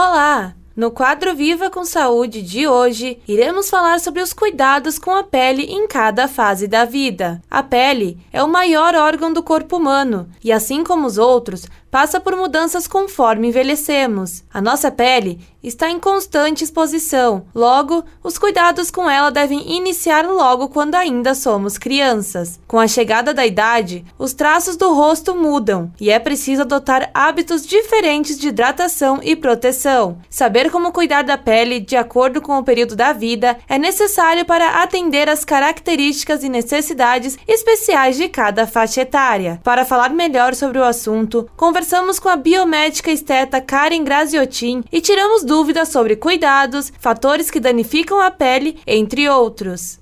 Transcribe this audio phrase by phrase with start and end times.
[0.00, 0.54] Olá!
[0.76, 5.64] No quadro Viva com Saúde de hoje, iremos falar sobre os cuidados com a pele
[5.64, 7.42] em cada fase da vida.
[7.50, 12.20] A pele é o maior órgão do corpo humano e, assim como os outros, passa
[12.20, 14.44] por mudanças conforme envelhecemos.
[14.54, 20.68] A nossa pele está em constante exposição, logo, os cuidados com ela devem iniciar logo
[20.68, 22.60] quando ainda somos crianças.
[22.66, 27.66] Com a chegada da idade, os traços do rosto mudam e é preciso adotar hábitos
[27.66, 30.18] diferentes de hidratação e proteção.
[30.30, 34.82] Saber como cuidar da pele de acordo com o período da vida é necessário para
[34.82, 39.60] atender às características e necessidades especiais de cada faixa etária.
[39.64, 45.42] Para falar melhor sobre o assunto, conversamos com a biomédica esteta Karen Graziotin e tiramos
[45.48, 49.98] dúvidas sobre cuidados, fatores que danificam a pele, entre outros.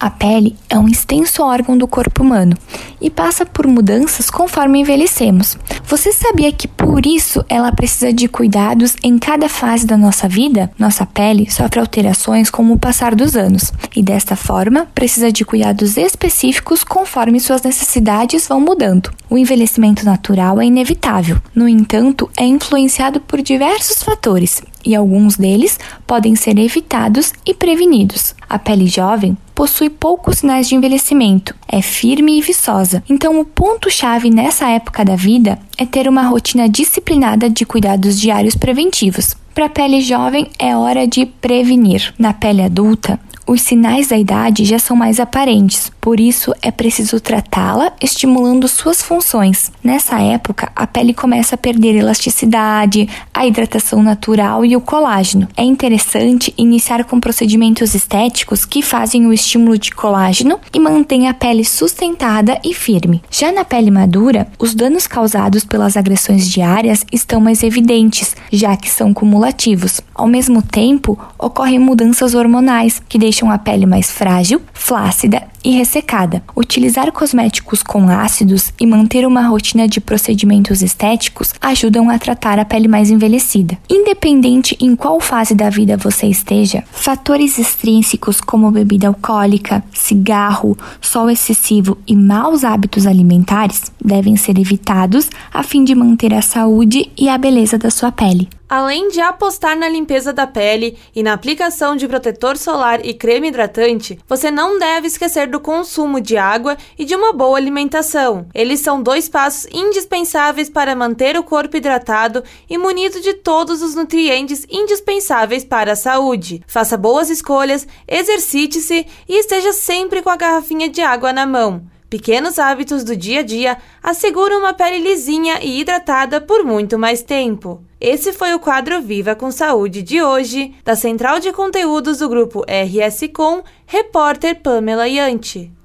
[0.00, 2.56] A pele é um extenso órgão do corpo humano
[3.00, 5.58] e passa por mudanças conforme envelhecemos.
[5.84, 10.70] Você sabia que por isso ela precisa de cuidados em cada fase da nossa vida?
[10.78, 15.96] Nossa pele sofre alterações com o passar dos anos e desta forma precisa de cuidados
[15.96, 19.10] específicos conforme suas necessidades vão mudando.
[19.28, 25.78] O envelhecimento natural é inevitável, no entanto, é influenciado por diversos fatores e alguns deles
[26.06, 28.34] podem ser evitados e prevenidos.
[28.48, 33.02] A pele jovem possui poucos sinais de envelhecimento, é firme e viçosa.
[33.08, 38.54] Então, o ponto-chave nessa época da vida é ter uma rotina disciplinada de cuidados diários
[38.54, 39.34] preventivos.
[39.54, 42.14] Para a pele jovem, é hora de prevenir.
[42.16, 47.20] Na pele adulta, os sinais da idade já são mais aparentes, por isso é preciso
[47.20, 49.70] tratá-la estimulando suas funções.
[49.84, 55.48] Nessa época, a pele começa a perder elasticidade, a hidratação natural e o colágeno.
[55.56, 61.34] É interessante iniciar com procedimentos estéticos que fazem o estímulo de colágeno e mantêm a
[61.34, 63.22] pele sustentada e firme.
[63.30, 68.88] Já na pele madura, os danos causados pelas agressões diárias estão mais evidentes, já que
[68.88, 70.00] são cumulativos.
[70.14, 75.70] Ao mesmo tempo, ocorrem mudanças hormonais que deixam deixam a pele mais frágil, flácida e
[75.70, 76.42] ressecada.
[76.56, 82.64] Utilizar cosméticos com ácidos e manter uma rotina de procedimentos estéticos ajudam a tratar a
[82.64, 83.78] pele mais envelhecida.
[83.88, 91.30] Independente em qual fase da vida você esteja, fatores extrínsecos como bebida alcoólica, cigarro, sol
[91.30, 97.28] excessivo e maus hábitos alimentares devem ser evitados a fim de manter a saúde e
[97.28, 98.48] a beleza da sua pele.
[98.68, 103.48] Além de apostar na limpeza da pele e na aplicação de protetor solar e creme
[103.48, 108.46] hidratante, você não deve esquecer do consumo de água e de uma boa alimentação.
[108.54, 113.94] Eles são dois passos indispensáveis para manter o corpo hidratado e munido de todos os
[113.94, 116.62] nutrientes indispensáveis para a saúde.
[116.66, 121.82] Faça boas escolhas, exercite-se e esteja sempre com a garrafinha de água na mão.
[122.10, 127.22] Pequenos hábitos do dia a dia asseguram uma pele lisinha e hidratada por muito mais
[127.22, 127.82] tempo.
[128.00, 132.62] Esse foi o quadro Viva com Saúde de hoje, da Central de Conteúdos do grupo
[132.62, 135.77] RS Com, repórter Pamela Yanti.